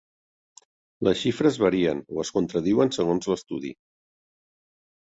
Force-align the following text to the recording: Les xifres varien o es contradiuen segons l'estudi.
Les 1.07 1.19
xifres 1.25 1.59
varien 1.65 2.01
o 2.17 2.25
es 2.25 2.35
contradiuen 2.39 2.95
segons 2.99 3.31
l'estudi. 3.35 3.77